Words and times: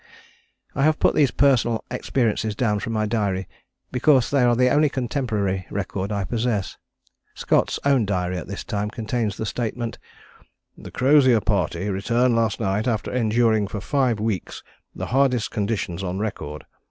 "I 0.75 0.81
have 0.81 0.97
put 0.97 1.13
these 1.13 1.29
personal 1.29 1.85
experiences 1.91 2.55
down 2.55 2.79
from 2.79 2.91
my 2.93 3.05
diary 3.05 3.47
because 3.91 4.31
they 4.31 4.41
are 4.41 4.55
the 4.55 4.69
only 4.69 4.89
contemporary 4.89 5.67
record 5.69 6.11
I 6.11 6.23
possess. 6.23 6.75
Scott's 7.35 7.77
own 7.85 8.07
diary 8.07 8.37
at 8.39 8.47
this 8.47 8.63
time 8.63 8.89
contains 8.89 9.37
the 9.37 9.45
statement: 9.45 9.99
"The 10.75 10.89
Crozier 10.89 11.41
party 11.41 11.87
returned 11.89 12.35
last 12.35 12.59
night 12.59 12.87
after 12.87 13.13
enduring 13.13 13.67
for 13.67 13.79
five 13.79 14.19
weeks 14.19 14.63
the 14.95 15.05
hardest 15.13 15.51
conditions 15.51 16.01
on 16.01 16.17
record. 16.17 16.65